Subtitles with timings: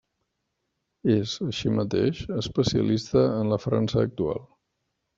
[1.15, 4.47] És, així mateix, especialista en la França actual.